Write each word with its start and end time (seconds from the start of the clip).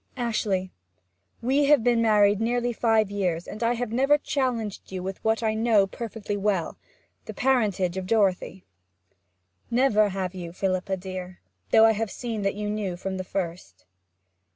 'Ashley, 0.17 0.71
we 1.43 1.65
have 1.65 1.83
been 1.83 2.01
married 2.01 2.41
nearly 2.41 2.73
five 2.73 3.11
years, 3.11 3.47
and 3.47 3.61
I 3.61 3.73
have 3.75 3.91
never 3.91 4.17
challenged 4.17 4.91
you 4.91 5.03
with 5.03 5.23
what 5.23 5.43
I 5.43 5.53
know 5.53 5.85
perfectly 5.85 6.35
well 6.35 6.75
the 7.25 7.35
parentage 7.35 7.97
of 7.97 8.07
Dorothy.' 8.07 8.65
'Never 9.69 10.09
have 10.09 10.33
you, 10.33 10.53
Philippa 10.53 10.97
dear. 10.97 11.39
Though 11.69 11.85
I 11.85 11.91
have 11.91 12.09
seen 12.09 12.41
that 12.41 12.55
you 12.55 12.67
knew 12.67 12.97
from 12.97 13.17
the 13.17 13.23
first.' 13.23 13.85